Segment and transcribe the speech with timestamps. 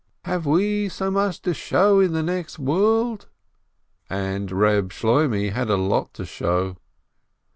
[0.25, 3.29] Have we so much to show in the next world?"
[4.09, 6.77] And Ifeb Shloimeh had a lot to show.